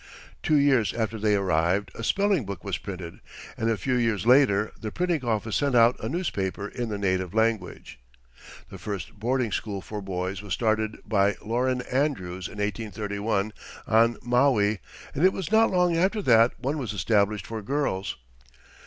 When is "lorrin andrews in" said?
11.45-12.57